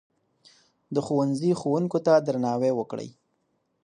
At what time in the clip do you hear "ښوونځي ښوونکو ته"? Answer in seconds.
1.05-2.13